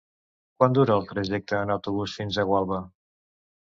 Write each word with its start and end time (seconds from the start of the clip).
Quant 0.61 0.77
dura 0.77 0.95
el 1.01 1.05
trajecte 1.11 1.59
en 1.65 1.73
autobús 1.75 2.17
fins 2.21 2.41
a 2.41 2.47
Gualba? 2.53 2.81